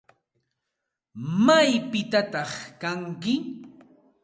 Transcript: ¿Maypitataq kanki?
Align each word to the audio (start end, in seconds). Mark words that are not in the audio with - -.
¿Maypitataq 1.45 2.51
kanki? 2.81 3.35